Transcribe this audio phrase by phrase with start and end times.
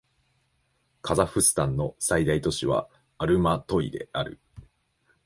[1.03, 4.39] カザフスタンの最大都市はアルマトイである